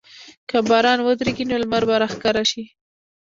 که 0.49 0.57
باران 0.69 0.99
ودریږي، 1.01 1.45
نو 1.49 1.55
لمر 1.63 1.83
به 1.89 1.95
راښکاره 2.01 2.43
شي. 2.51 2.63